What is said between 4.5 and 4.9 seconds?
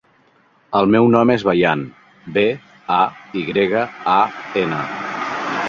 ena.